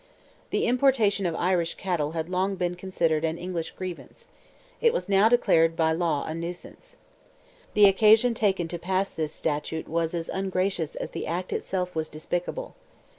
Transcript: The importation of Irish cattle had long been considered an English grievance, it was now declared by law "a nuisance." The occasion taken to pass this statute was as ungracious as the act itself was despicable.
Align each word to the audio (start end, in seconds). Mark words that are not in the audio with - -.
The 0.49 0.65
importation 0.65 1.27
of 1.27 1.35
Irish 1.35 1.75
cattle 1.75 2.13
had 2.13 2.27
long 2.27 2.55
been 2.55 2.73
considered 2.73 3.23
an 3.23 3.37
English 3.37 3.69
grievance, 3.75 4.27
it 4.81 4.93
was 4.93 5.07
now 5.07 5.29
declared 5.29 5.75
by 5.75 5.91
law 5.91 6.25
"a 6.25 6.33
nuisance." 6.33 6.97
The 7.75 7.85
occasion 7.85 8.33
taken 8.33 8.67
to 8.69 8.79
pass 8.79 9.13
this 9.13 9.31
statute 9.31 9.87
was 9.87 10.15
as 10.15 10.27
ungracious 10.27 10.95
as 10.95 11.11
the 11.11 11.27
act 11.27 11.53
itself 11.53 11.93
was 11.93 12.09
despicable. 12.09 12.73